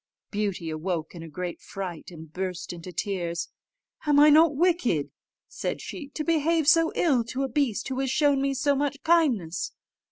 Beauty 0.31 0.71
awoke 0.71 1.13
in 1.13 1.21
a 1.21 1.29
great 1.29 1.61
fright, 1.61 2.09
and 2.09 2.33
burst 2.33 2.73
into 2.73 2.91
tears. 2.91 3.49
"Am 4.07 4.15
not 4.15 4.35
I 4.51 4.53
wicked," 4.55 5.11
said 5.47 5.79
she, 5.79 6.07
"to 6.15 6.23
behave 6.23 6.67
so 6.67 6.91
ill 6.95 7.23
to 7.25 7.43
a 7.43 7.47
beast 7.47 7.87
who 7.89 7.99
has 7.99 8.09
shown 8.09 8.41
me 8.41 8.55
so 8.55 8.75
much 8.75 9.03
kindness? 9.03 9.73